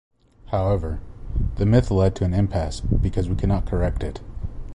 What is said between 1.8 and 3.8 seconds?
led to an impasse because we cannot